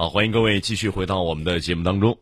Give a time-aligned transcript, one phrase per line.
[0.00, 2.16] 好，欢迎各位继续回到我们的节目当中。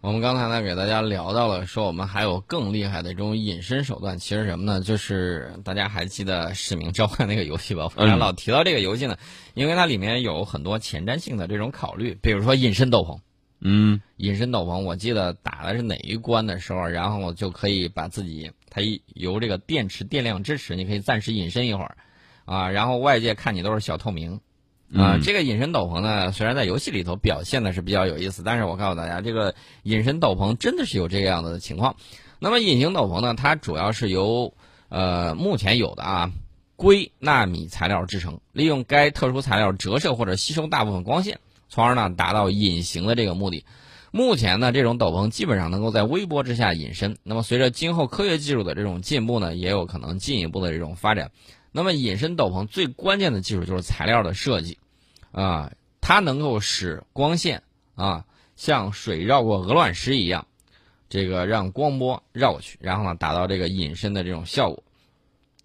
[0.00, 4.80] 我们刚才呢给大家聊到了，说我们还有更厉害的这种隐身手段，其实什么呢？
[4.80, 7.90] 就是大家还记得《使命召唤》那个游戏吧？
[7.96, 9.18] 我们老提到这个游戏呢，
[9.52, 13.20] 因为它里面有很多前瞻性的这种考虑，比如说隐身斗篷。
[13.60, 18.80] 嗯，隐身斗篷，我记得打的是哪一关的时候，然后就可以把自己，它
[19.14, 21.98] 由这个电池电量支持，你可以暂时隐身一会儿，
[22.46, 24.40] 啊，然后外界看你都是小透明。
[24.94, 31.96] 啊，这个隐身斗篷呢，虽然在游戏里头表现的是比较有意思，但是我告诉大家，这个隐身斗篷真的是有这个样子的情况。
[32.38, 34.54] 那么隐形斗篷呢，它主要是由
[34.88, 36.32] 呃目前有的啊
[36.76, 43.66] 硅纳米材料制成，利用该特殊材料折射或者吸收大部分光线，从而呢达到隐形的这个目的。
[44.10, 47.18] 目前呢，这种斗篷基本上能够在微波之下隐身。
[47.24, 51.30] 那么随着今后科学技术的这种进步呢，也有可能进一步的这种发展。
[51.78, 54.78] 那么隐身斗篷最关键的技术就是材料的设计，
[55.30, 55.70] 啊，
[56.00, 57.62] 它能够使光线
[57.94, 58.24] 啊
[58.56, 60.48] 像水绕过鹅卵石一样，
[61.08, 64.82] 这个让光波绕过去，然后呢达到这个隐身的这种效果。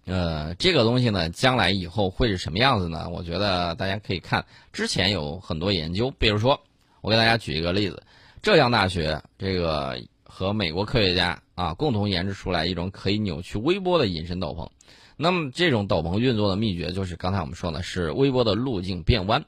[0.06, 3.10] 呃，这个东西呢，将来以后会是什么样子呢？
[3.10, 6.62] 我觉得大家可以看之前有很多研究，比如说
[7.02, 8.04] 我给大家举一个例子，
[8.44, 14.70] 浙江大学这个和美国科学家啊共同研制出来一种可以扭曲微波的隐身斗篷。
[15.18, 19.46] 那么这种斗篷运作的秘诀就是刚才我们说的是微波的路径变弯，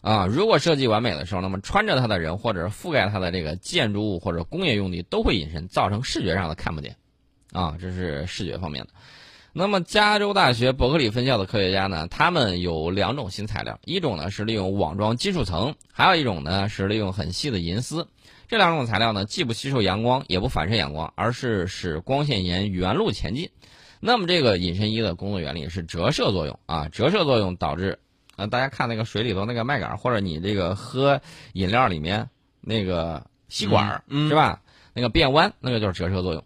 [0.00, 6.96] 啊，如果设计完美的时候，那么穿着它的人或者覆盖它的这个建筑物或者工业用地都会隐身，造成视觉上的看不见，
[7.52, 8.90] 啊，这是视觉方面的。
[9.52, 18.06] 那么加州大学伯克利分校的科学家呢，他们有两种新材料，一种呢是利用网状金属层，还有一种呢是利用很细的银丝。
[18.46, 23.50] 这两种材料呢，既不吸收阳光，也不反射阳光，而是使光线沿原路前进。
[24.00, 27.98] 那么这个隐身衣的工作原理是折射作用啊，折射作用导致，
[28.36, 31.20] 呃，大家看那个水里头那个麦秆，或者你这个喝
[31.52, 32.28] 饮料里面
[32.60, 34.62] 那个吸管是吧？
[34.94, 36.44] 那个变弯，那个就是折射作用，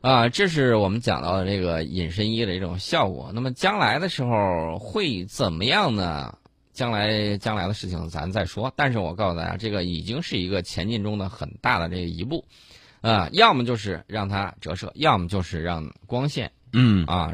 [0.00, 3.32] 啊，这是我们讲到的这个隐身衣的一种效果。
[3.34, 6.36] 那么将来的时候会怎么样呢？
[6.72, 8.72] 将来将来的事情咱再说。
[8.76, 12.44] 但是我告诉大家，这个已经是一个前进中的很大的这一步，
[13.00, 16.52] 啊，要么就是让它折射，要么就是让光线。
[16.72, 17.32] 嗯啊，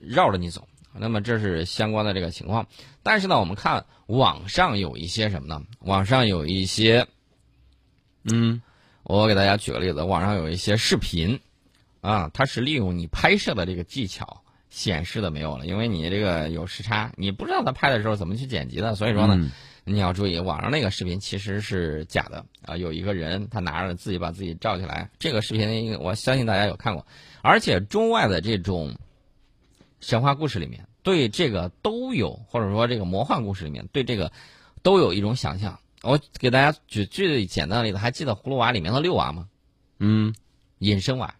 [0.00, 2.66] 绕着你走，那么这是相关的这个情况。
[3.02, 5.62] 但是呢，我们看网上有一些什么呢？
[5.80, 7.06] 网上有一些，
[8.24, 8.60] 嗯，
[9.02, 11.40] 我给大家举个例子，网上有一些视频，
[12.00, 19.50] 啊，它是利用你拍摄的这个技巧显示的没有了，因为你这个有时差，你不知道他拍的时候怎么去剪辑的，所以说呢，
[19.84, 27.04] 你要注意，网上那个视频其实是假的啊，有一个人他拿着自己把自己照起来，这个视频我相信大家有看过。
[27.42, 28.96] 而且中外的这种
[30.00, 34.30] 神话故事里面，对这个都有，或者说这个魔幻故事里面，对这个
[34.82, 35.80] 都有一种想象。
[36.02, 39.48] 我给大家举最简单的例子，还记得葫芦娃里面的六娃吗？
[39.98, 40.34] 嗯，
[40.78, 41.34] 隐身娃，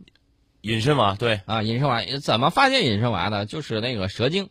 [0.60, 3.46] 隐身娃，对啊，隐身娃怎么发现隐身娃的？
[3.46, 4.50] 就是那个蛇精，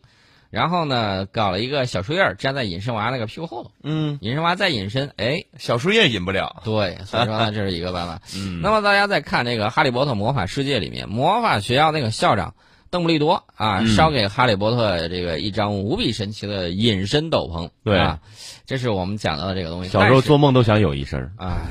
[0.52, 6.60] 然后呢搞了一个小树叶粘在隐身娃那个屁股后头，嗯，隐身娃再隐身，哎，小树叶隐不了。
[6.62, 8.20] 对，所以说呢，这是一个办法。
[8.36, 12.54] 嗯，那么大家再看这个《哈利波特魔法世界》里面，魔法学校那个校长
[12.90, 17.70] 邓布利多啊，烧给哈利波特这个一张无比神奇的隐身斗篷。
[17.82, 18.20] 对啊，
[18.66, 19.88] 这是我们讲到的这个东西。
[19.88, 21.62] 小时候做梦都想有一身啊。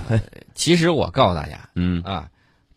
[0.56, 2.30] 其实我告诉大家， 嗯啊，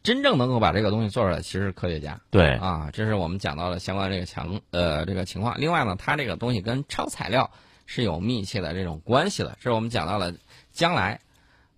[0.05, 2.21] 真正能够把这个东西做出来，其实是科学家。
[2.31, 5.59] 对啊，这是我们讲到的相关这个强呃这个情况。
[5.59, 7.51] 另外呢，它这个东西跟超材料
[7.87, 9.57] 是有密切的这种关系的。
[9.61, 10.35] 这是我们讲到了
[10.73, 11.19] 将来，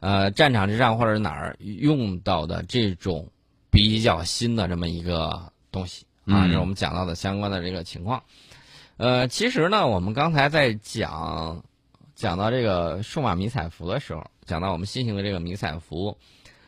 [0.00, 3.30] 呃，战场之上或者哪儿用到的这种
[3.70, 8.20] 比较新的这么一个东西啊，这是我们讲到的相关的这个情况。
[8.96, 11.62] 呃，其实呢，我们刚才在讲
[12.16, 16.18] 讲到这个数码迷彩服的时候，讲到我们新型的这个迷彩服。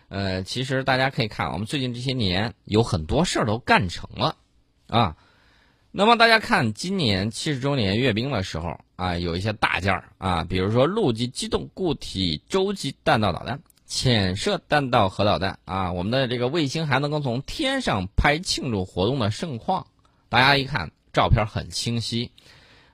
[0.09, 4.37] 呃，其实大家可以看，我们最近这些年有很多事儿都干成了，
[4.87, 5.17] 啊，
[5.91, 19.87] 那么大家看今年七十周年阅兵的时候啊，有一些大件儿啊，比如说陆基机动固体洲际弹道导弹、潜射弹道核导弹啊，我们的这个卫星还能够从天上拍庆祝活动的盛况，
[20.31, 22.33] 大家一看照片很清晰，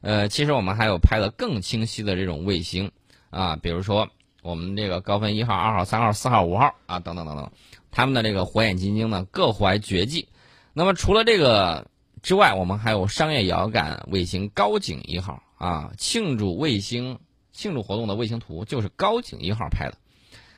[0.01, 2.91] 呃，其实我们还有拍的更清晰的这种卫星
[3.31, 4.09] 啊，比如说。
[4.45, 7.51] 我们这个高分一号、二号、三号、四号、五号啊，等等等等，
[7.91, 10.29] 他们的这个火眼金睛呢，各怀绝技。
[10.75, 11.89] 那么除了这个
[12.23, 17.19] 之外，我们还有商业遥感卫星高景一号啊，庆祝卫星
[17.53, 19.97] 庆祝活动的卫星图就是高景一号拍的。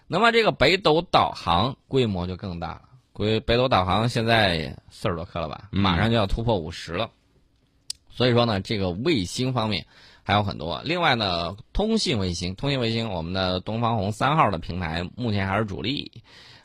[0.08, 2.82] 那么这个北斗导航规模就更大了，
[3.12, 7.10] 规北斗导航现在四十多颗了吧，马上就要突破五十了。
[8.10, 9.86] 所以说呢，这个卫星方面。
[10.26, 10.82] 还有很多。
[10.84, 16.10] 另外呢，通信卫星，通信卫星，我们的东方红三号的平台目前还是主力，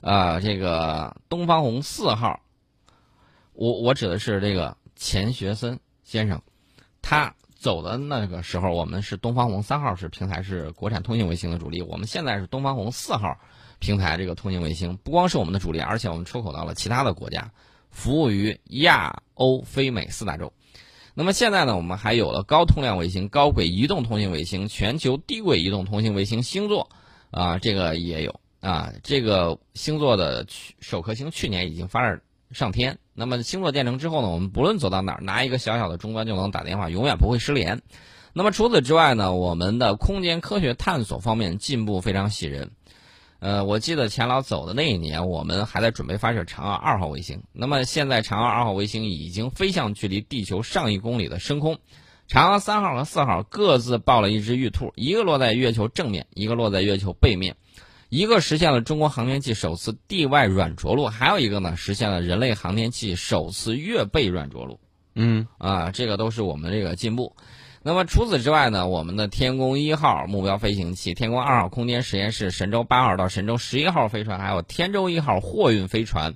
[0.01, 2.39] 啊，这个东方红四号，
[3.53, 6.41] 我我指的是这个钱学森先生，
[7.03, 13.37] 他走的那个时候，我们是东方红三号是平台是国产通信卫星的主力，我们现在是东方红四号
[13.77, 17.51] 平台这个通信卫星，不光是我们的主力，而且我们出口到了其他的国家，
[17.91, 20.51] 服务于亚欧非美四大洲。
[21.13, 26.89] 那么现在呢，我们还有了高通量卫星、高轨移动通信卫星、全球低轨移动通信卫星星座，
[27.31, 28.93] 啊，这个也有啊。
[29.03, 30.45] 这个星座的
[30.79, 32.21] 首颗星去年已经发射
[32.51, 32.97] 上天。
[33.13, 37.81] 那么星座建成之后呢，我们不论走到哪儿，拿一个小小的终端就能打电话，永远不会失联。
[38.33, 42.71] 那么除此之外呢，我们的空间科学探索方面进步非常喜人。
[43.41, 47.41] 呃，我记得钱老走的那一年，我们还在准备发射嫦娥二号卫星。
[47.53, 51.79] 那么现在嫦娥二号卫星已经飞向距离地球上亿公里的深空，
[52.29, 57.55] 嫦娥三号和四号各自抱了一只玉兔，一个落在月球正面，一个落在月球背面，
[58.09, 64.79] 一个实现了中国航天器首次地外软着陆，还有一个呢实现了人类航天器首次月背软着陆。
[65.15, 67.35] 嗯，啊，这个都是我们这个进步。
[67.83, 76.35] 那么除此之外呢，我们的天宫一号目标飞行器、天宫二号空间实验室、神舟八号到神舟十一号飞船，还有天舟一号货运飞船，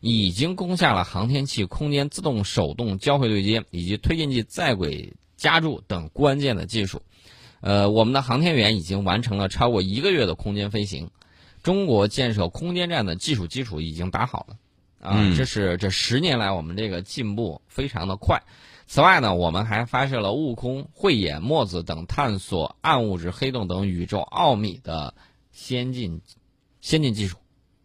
[0.00, 7.00] 已经攻下了航天器空间自动手动交会对接以及推进剂在轨加注等关键的技术。
[7.60, 11.12] 呃，我们的航天员已经完成了超过一个月的空间飞行，
[11.62, 14.56] 中国建设空间站的技术基础已经打好了。
[15.00, 18.42] 啊，这是这十年来我们这个进步非常的快。
[18.92, 25.14] 此外呢，我们还发射了悟空、慧眼、墨子等探索暗物质、黑洞等宇宙奥秘的
[25.50, 26.20] 先进
[26.82, 27.38] 先进技术。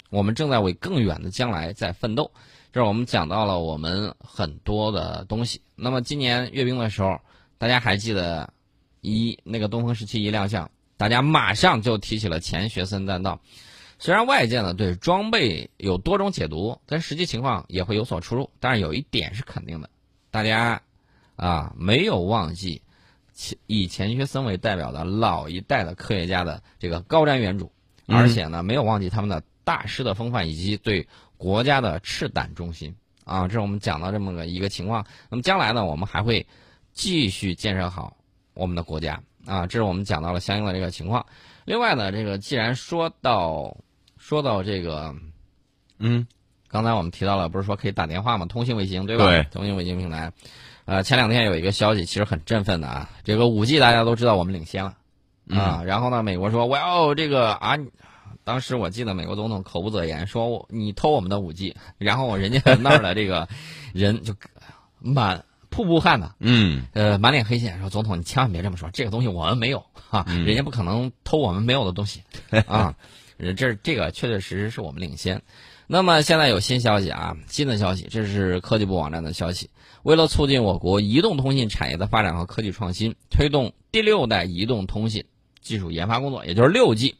[0.09, 2.33] 我们正在为更远的将来在奋斗。
[2.73, 5.61] 这是我们讲到了我们很多的东西。
[5.77, 7.21] 那么今年阅兵的时候，
[7.57, 8.51] 大家还记得
[8.99, 13.39] 一那个东风十七一亮相，大家马上就提起了钱学森弹道。
[13.97, 18.49] 虽然外界呢对装备有多种解读，但实际情况也会有所出入。
[18.59, 19.89] 但是有一点是肯定的，
[20.31, 20.81] 大家。
[21.37, 22.81] 啊，没有忘记，
[23.67, 27.69] 以钱学森为代表的老一代的科学家的这个高瞻远瞩，
[28.07, 31.07] 而且呢，没有忘记他们的大师的风范以及对
[31.37, 32.93] 国家的赤胆忠心
[33.23, 33.47] 啊。
[33.47, 35.05] 这是我们讲到这么个一个情况。
[35.29, 36.45] 那么将来呢，我们还会
[36.91, 38.17] 继续建设好
[38.55, 39.67] 我们的国家啊。
[39.67, 41.23] 这是我们讲到了相应的这个情况。
[41.65, 43.77] 另外呢，这个既然说到
[44.17, 45.13] 说到这个，
[45.99, 46.25] 嗯，
[46.67, 48.47] 刚才我们提到了，不是说可以打电话吗？
[48.47, 49.25] 通信卫星对吧？
[49.25, 50.31] 对，通信卫星平台。
[50.87, 53.09] 呃，前两天有一个消息，其实很振奋的啊。
[53.25, 54.95] 这个五 G 大家都知道，我们领先了
[55.49, 55.83] 啊。
[55.85, 57.77] 然后呢，美国说我要这个啊，
[58.45, 63.49] 当时我记得美国总统口不择言，说你偷我们的五 G，然后人家那儿的这个
[63.93, 64.33] 人就
[64.99, 72.23] 满瀑布汗呐，嗯，呃，满脸黑线，说总统你千万别这么说，这个东西我们没有啊， 人家不可能偷我们没有的东西
[72.65, 72.95] 啊。
[73.57, 75.41] 这这个确确实实是我们领先。
[75.89, 79.69] 那么现在有新消息啊，新的消息，这是科技部网站的消息。
[80.03, 85.23] 为了促进我国移动通信产业的发展和科技创新，推动第六代移动通信
[85.61, 87.15] 技术研发工作，也就是六 G。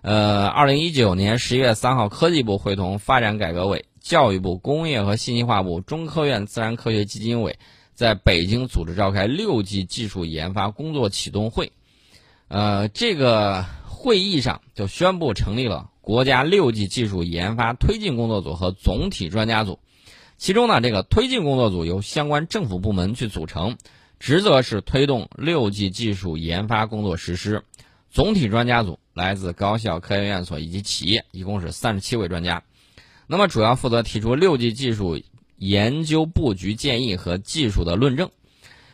[0.00, 7.58] 呃，二零一九年十一月三号，科技部会同发展改革委、教育部、工业和信息化部、中科院自然科学基金委
[7.92, 11.72] 在北京组织召开六 G 技术研发工作启动会。
[12.48, 19.78] 呃，这个会议上就宣布成立了国家六 G 技术研发推进工作组和总体专家组。
[20.38, 23.76] 其中呢，这个推进工作组由相关政府部门去组成，
[24.18, 27.62] 职责是推动六 G 技术研发工作实施。
[28.10, 32.64] 总体专家组来自高校、科研院所以及企业，一共是三十七位专家。
[33.28, 35.22] 那么主要负责提出六 G 技术
[35.58, 38.30] 研究布局建议和技术的论证。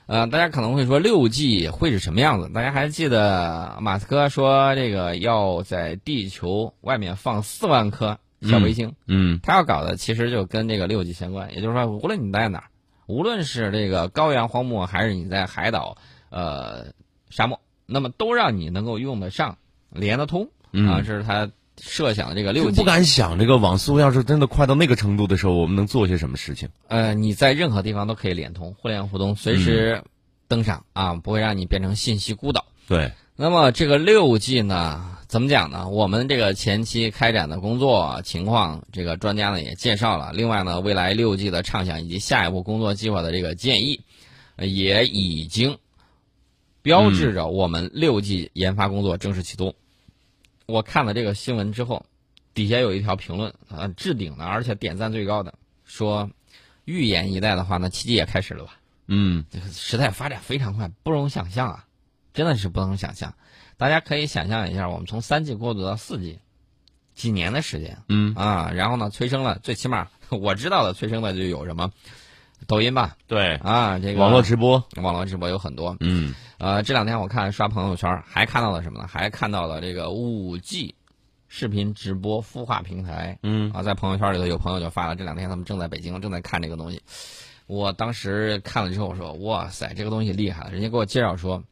[0.06, 2.48] 呃，大家可能会说六 G 会是什么样子？
[2.48, 8.18] 大家还记得马斯克说这个要在地球外面放四万颗？
[8.42, 12.64] 小卫星，嗯，他要搞的其实就跟这个六 G 相关，也就是说，无论你在哪儿，
[13.06, 15.96] 无论是这个高原荒漠，还是你在海岛、
[16.28, 16.88] 呃
[17.30, 19.56] 沙漠，那么都让你能够用得上、
[19.90, 21.00] 连得通啊。
[21.00, 22.76] 这是他设想的这个六 G。
[22.76, 26.68] 不敢想，这个网速要是真的快到那个程度的时候，我们能做些什么事情？
[26.88, 30.02] 呃，你在任何地方都可以连通，互联互通，随时
[30.48, 32.64] 登上啊，不会让你变成信息孤岛。
[32.88, 33.12] 对。
[33.38, 35.90] 那么这个六 G 呢，怎么讲呢？
[35.90, 40.32] 我们这个前期开展的工作情况，这个专家呢也介绍了。
[40.32, 44.00] 另外呢，未来六 G 的畅想以及下一步工作计划的这个建议，
[44.56, 45.76] 也已经
[46.80, 49.74] 标志着我们六 G 研发工作正式启动。
[50.66, 52.04] 我看了这个新闻之后，
[52.54, 55.54] 底下有一条评论啊，置顶的，而且点赞最高的，
[55.84, 56.28] 说
[56.84, 58.76] 预言一代的话，那奇迹也开始了吧？
[59.06, 61.86] 嗯，这个时代发展非常快，不容想象啊。
[62.34, 63.34] 真的是不能想象。
[63.78, 66.38] 大家可以想象一下，我们从三 G 过渡到四 G，
[67.14, 71.92] 几年的时间，嗯啊，然后呢，催生了最起码我知道的催生的就有什么，
[72.66, 76.34] 抖音吧，对，啊，这个网络直播，网络直播有很多，嗯。
[76.58, 79.06] 呃，这两天我看刷朋友圈，还看到了什么呢？
[79.06, 80.94] 还看到了这个五 G
[81.48, 83.70] 视频直播孵化平台，嗯。
[83.72, 87.02] 啊，在朋友圈里头有朋友就发了，这两天他们正在北京正在看这个东西。
[87.66, 91.62] 我当时看了之后我说：“哇塞，这个东西厉害了！”人家给我介绍说，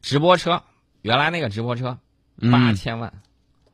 [0.00, 0.62] 直播车
[1.02, 1.98] 原来那个直播车
[2.50, 3.12] 八嗯千万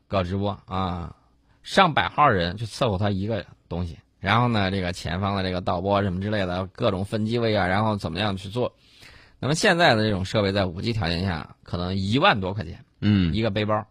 [0.07, 0.49] 搞直播。
[0.65, 1.15] 啊，
[1.63, 8.73] 上百号人去伺候他一个东西，然后呢，这个前方的这个导播什么之类的各种分机位啊，然后怎么样去做。
[9.39, 13.85] 那么现在的这种设备在五 G 条件下，可能一万多块钱嗯一个背包，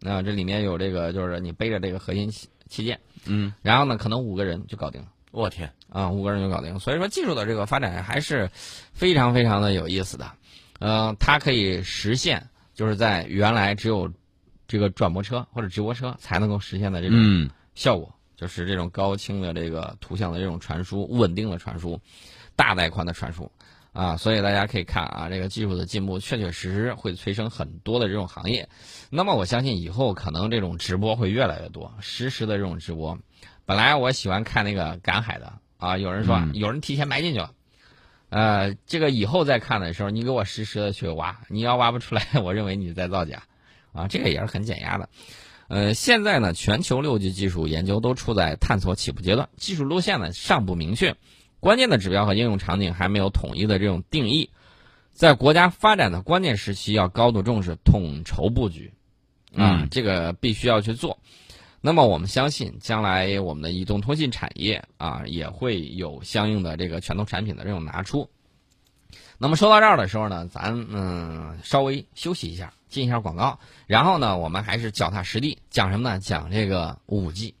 [0.00, 5.08] 那这里面有这个就是你背着这个核心器器件，嗯，然后呢，可能五个人就搞定了。
[5.30, 6.78] 我天，啊，五个人就搞定。
[6.78, 8.50] 所以说，技术的这个发展还是
[8.92, 10.30] 非常非常的有意思的。
[10.78, 14.10] 呃，它可以实现就是在原来只有
[14.66, 22.00] 这个转播车或者直播车才能够实现的这种嗯效果，就是这种高清的这个图像的这种传输、稳定的传输、
[22.54, 23.50] 大带宽的传输
[23.92, 24.16] 啊。
[24.16, 28.68] 所以大家可以看啊，这个技术的进步确确实实会催生很多的这种行业。
[29.10, 33.18] 那么我相信以后可能这种直播会越来越多，实时的这种直播。
[33.66, 37.50] 本来我喜欢看那个赶海的啊，有人说、嗯有人提前埋进去了，
[38.30, 43.42] 呃，这个以后再看的时候，你给我实时的去挖，你要挖不出来，我认为你在造假，
[43.92, 45.08] 啊，这个也是很减压的。
[45.68, 51.14] 呃，现在呢，全球六 G 技术研究都处在探索起步阶段，技术路线呢尚不明确，
[51.60, 54.50] 关键的指标和应用场景还没有统一的这种定义，
[55.12, 58.92] 在国家发展的关键时期，要高度重视统筹布局，
[59.54, 61.18] 啊，嗯这个必须要去做。
[61.80, 68.28] 那么我们相信，将来我们的移动通信产业啊，也会有相应的这个拳头产品的这种拿出。
[69.36, 76.18] 那么说到这儿的时候呢，咱嗯稍微休息一下，进一下广告，然后呢，我们还是脚踏实地讲什么呢？
[76.18, 77.54] 讲这个五 G。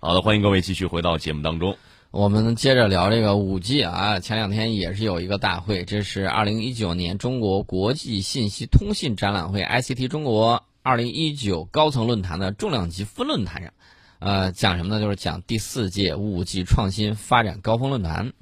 [0.00, 1.76] 好的，欢迎各位继续回到节目当中。
[2.10, 13.72] 我们接着聊这个五 G 啊，前两天也是有一个大会，这是二零一九年中国国际信息通信展览会 ICT 中国二零一九高层论坛的重量级分论坛上，
[14.20, 15.00] 呃，讲什么呢？
[15.00, 18.32] 就是讲第四届五 G 创新发展高峰论坛。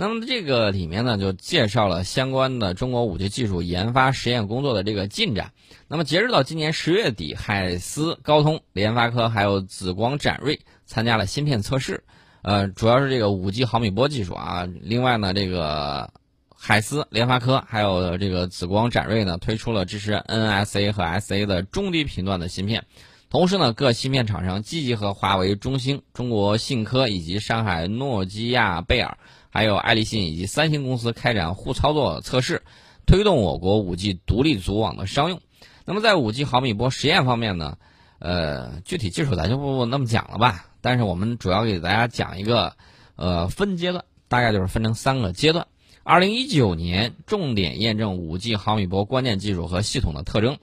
[0.00, 5.50] 那么这个里面呢，就介绍了相关的中国五 G 技术研发实验工作的这个进展。
[5.88, 12.04] 那么截止到今年十月底，海思、高通、联发科还有紫光展锐参加了芯片测试。
[12.42, 14.68] 呃，主要是这个五 G 毫米波技术啊。
[14.82, 16.12] 另外呢，这个
[16.54, 22.84] 海思、联发科还有这个紫光展锐呢，推出了支持 NSA 和 SA 的中低频段的芯片。
[23.30, 29.18] 同时呢，各芯片厂商积极和华为、中兴、中国信科以及上海诺基亚贝尔，
[29.58, 32.62] 还有爱立信以及三星公司开展互操作测试，
[33.06, 35.40] 推动我国五 G 独立组网的商用。
[35.84, 37.76] 那么在五 G 毫米波实验方面呢，
[38.20, 40.66] 呃，具体技术咱就不那么讲了吧。
[40.80, 42.76] 但是我们主要给大家讲一个，
[43.16, 45.66] 呃，分阶段，大概就是分成三个阶段。
[46.04, 50.56] 二零一九年重点验证五 G 毫米波关键技术和系统的特征，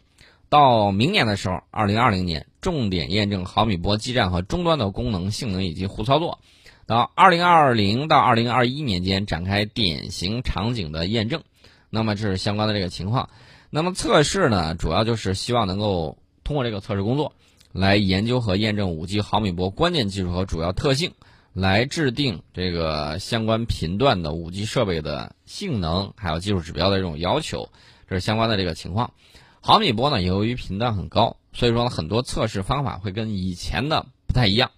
[0.48, 6.40] 到明年的时候，二零二零年重点验证毫米波基站和终端的功能性能以及互操作，
[6.86, 11.44] 到二零二零到二零二一年间展开典型场景的验证。
[11.90, 13.30] 那么这是相关的这个情况。
[13.70, 17.34] 那么测试呢，主要就是希望能够通过这个测试工作。
[17.72, 21.12] 来研究和验证五 G 毫米波关键技术和主要特性，
[21.52, 27.68] 来制定这个相关频段的五 G 设备的性能还有技术指标的这种要求，
[28.08, 29.12] 这是相关的这个情况。
[29.60, 34.72] 毫米波呢，由于频段很高，所以说，很多测试方法会跟以前的不太一样，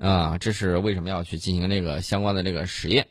[0.00, 3.06] 啊、这是为什么要去进行这个相关的这个实验。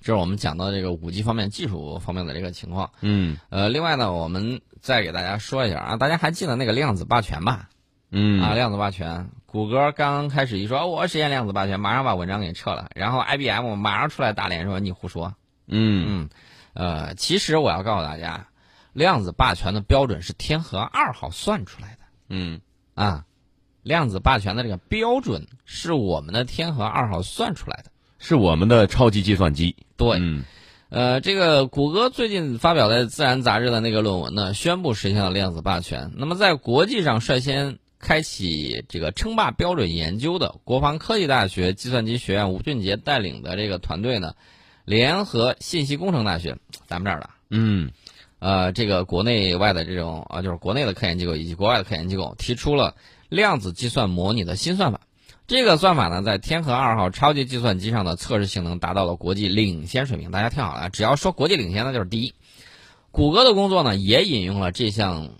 [0.00, 2.90] 这是我们讲到这个五 G 方面技术方面的这个情况。
[3.02, 7.68] 嗯呃，另外呢，我们再给大家说一下啊，大家还记得那个量子霸权吧？
[8.10, 15.34] 嗯啊，量子霸权，谷歌刚刚开始一说我实现量子霸权，马上把文章给撤了，然后 IBM 马上出来打脸说你胡说。
[15.68, 16.28] 嗯嗯，
[16.74, 18.48] 呃，其实我要告诉大家，
[18.92, 22.60] 量子霸权的标准是天河二号算出来的嗯
[22.94, 23.24] 啊，
[23.82, 27.90] 量子霸权的这个标准是我们的天河二号算出来的。
[28.18, 29.74] 是我们的超级计算机。
[29.96, 30.44] 对，嗯
[30.90, 36.12] 呃，这个谷歌最近发表在《自然》杂志的那个论文呢，宣布实现了量子霸权。
[36.16, 44.34] 那么在国际上率先开启这个称霸标准研究的国防科技大学计算机学院吴俊杰带领的这个团队呢，
[44.84, 47.90] 联合信息工程大学，咱们这儿的，嗯
[48.38, 52.94] 呃，这个国内外的这种啊，就是国内的科研机构以及国外的科研机构提出了
[53.32, 55.00] 量子计算模拟的新算法。
[55.46, 60.30] 这个算法呢，在天河二号超级计算机上的测试性能达到了国际领先水平。
[60.30, 62.34] 大家听好了，只要说国际领先，那就是第一。
[63.10, 65.30] 谷歌的工作呢，也引用了这项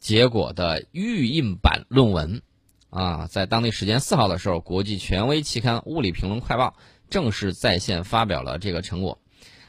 [0.00, 2.40] 结果的预印版论文，
[2.88, 6.68] 啊，在当地时间四号的时候，国际权威期刊《物理评论快报》
[7.10, 9.18] 正式在线发表了这个成果。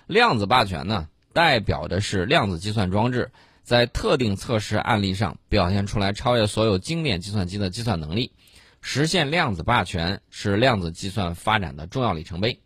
[0.07, 3.31] 量子霸权呢，代表的是量子计算装置
[3.65, 8.31] 在特定测试案例上表现出来超越所有经典计算机的计算能力。
[8.79, 12.61] 实现量子霸权是量子计算发展的重要里程碑。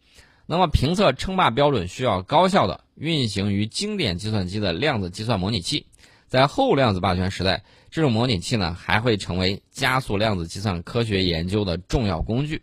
[0.45, 5.85] 那么，评测称霸标准需要高效的运行于经典计算机的量子计算模拟器。
[6.27, 12.61] 在后量子霸权时代，这种模拟器呢还会成为加速量子计算科学研究的重要工具。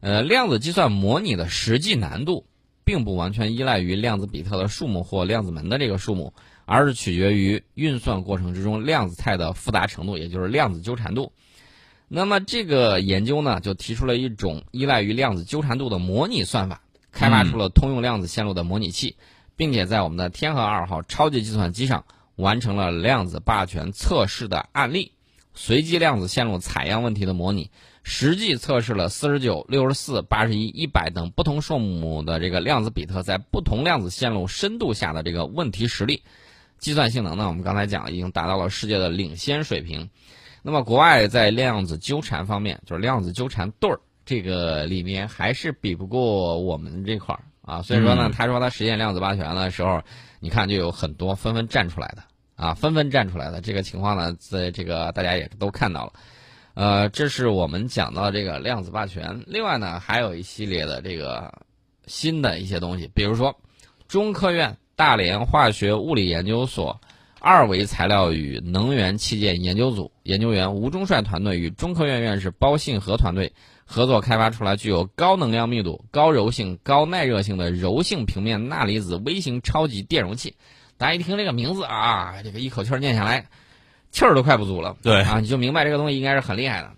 [0.00, 2.46] 呃，量子计算模拟的实际难度，
[2.84, 6.34] 并不完全依赖于量子比特的数目或量子门的这个数目，
[6.68, 11.32] 而是取决于运算过程之中量子态的复杂程度，也就是量子纠缠度。
[12.08, 19.16] 那么这个研究呢，就提出了一种依赖于量子纠缠度的模拟算法，开发出了通用量子线路的模拟器，
[19.56, 22.04] 并且在我们的天河二号超级计算机上
[22.36, 25.12] 完成了量子霸权测试的案例，
[25.54, 27.70] 随机量子线路采样问题的模拟，
[28.02, 36.22] 实际测试了四十九、六十四、八十一、一百等不同数目的这个量子比特在不同量子线路深度下的这个问题实例，
[36.78, 40.08] 计算性能呢，我们刚才讲已经达到了世界的领先水平。
[40.62, 47.80] 那么，国外在量子纠缠方面，就是量子纠缠对儿这个里面，还是比不过我们这块儿啊。
[47.82, 50.02] 所以说呢，他说他实现量子霸权的时候，
[50.40, 52.22] 你看就有很多纷纷站出来的
[52.56, 56.12] 啊，纷纷站出来的这个情况呢，在这个大家也都看到了。
[56.74, 59.42] 呃，这是我们讲到这个量子霸权。
[59.46, 61.52] 另外呢，还有一系列的这个
[62.06, 63.56] 新的一些东西，比如说，
[64.06, 67.00] 中科院大连化学物理研究所。
[67.38, 73.52] 二维材料与能源器件研究组研究员吴忠帅团队与中科院院士包信和团队
[73.84, 80.56] 合作开发出来具有高能量密度、高柔性、高耐热性的柔性平面钠离子微型超级电容器。
[80.96, 83.46] 大家一听这个名字啊，这个一口气念下来，
[84.10, 84.96] 气儿都快不足了。
[85.00, 86.90] 对啊，你就明白这个东西应该是很厉害的。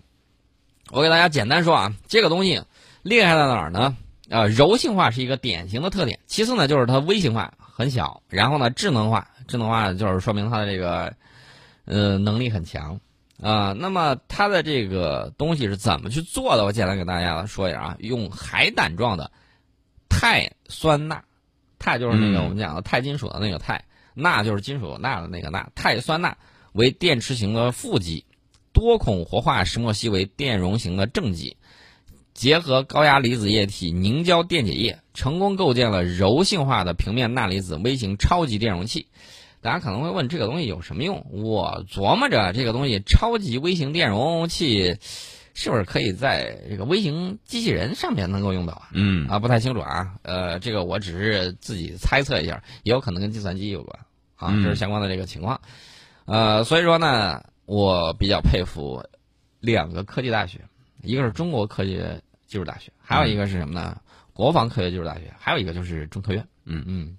[0.89, 2.63] 我给大家简单说啊，这个东西
[3.03, 3.95] 厉害在哪儿呢？
[4.31, 9.27] 呃，柔性化是一个典型的特点，其次呢就是它微型化很小，然后呢智能化。
[9.45, 11.13] 智能化就是说明它的这个，
[11.83, 13.01] 呃，能力很强
[13.41, 13.73] 啊。
[13.73, 16.63] 那么它的这个东西是怎么去做的？
[16.63, 17.97] 我简单给大家说一下啊。
[17.99, 19.29] 用海胆状的
[20.07, 21.25] 钛酸钠，
[21.77, 25.69] 钛就是那个我们讲的钛金属的那个钛，钠就是金属钠的那个钠。
[25.75, 26.37] 钛酸钠
[26.71, 28.23] 为电池型的负极，
[28.71, 31.57] 多孔活化石墨烯为电容型的正极，
[32.33, 39.07] 结合高压离子液体凝胶电解液，成功构建了柔性化的平面钠离子微型超级电容器。
[39.61, 41.25] 大家可能会问这个东西有什么用？
[41.29, 44.97] 我琢磨着这个东西超级微型电容器
[45.53, 48.89] 是不是可以在这个微型机器人上面能够用到啊？
[48.93, 50.15] 嗯啊，不太清楚啊。
[50.23, 53.99] 呃，这个我只是自己猜测一下，也有可能跟计算机有关
[54.35, 55.61] 啊，这是相关的这个情况。
[56.25, 59.03] 呃，所以说呢，我比较佩服
[59.59, 60.61] 两个科技大学，
[61.03, 63.99] 一个是中国科学技术大学，还有一个是什么呢？
[64.33, 66.47] 国防科学技术大学，还有一个就是中科院。
[66.65, 67.17] 嗯嗯。